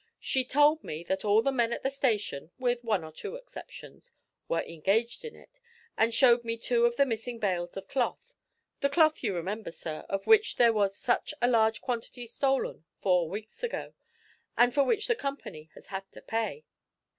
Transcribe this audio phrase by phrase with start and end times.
[0.19, 4.13] She told me that all the men at the station, with one or two exceptions,
[4.47, 5.59] were engaged in it,
[5.95, 8.33] and showed me two of the missing bales of cloth
[8.79, 13.29] the cloth, you remember, sir, of which there was such a large quantity stolen four
[13.29, 13.93] weeks ago,
[14.57, 16.65] and for which the company has had to pay.